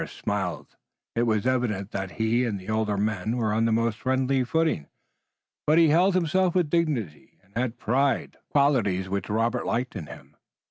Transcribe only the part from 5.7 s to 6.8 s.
he held himself with